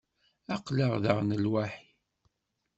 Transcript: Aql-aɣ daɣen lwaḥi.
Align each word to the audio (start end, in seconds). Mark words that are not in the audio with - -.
Aql-aɣ 0.55 0.93
daɣen 1.03 1.29
lwaḥi. 1.43 1.85